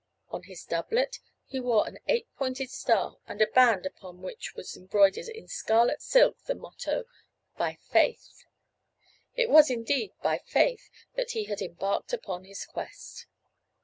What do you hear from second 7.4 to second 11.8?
"By Faith." It was indeed "by faith" that he had